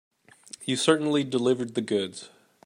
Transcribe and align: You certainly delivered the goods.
You 0.65 0.77
certainly 0.77 1.23
delivered 1.23 1.75
the 1.75 1.81
goods. 1.81 2.31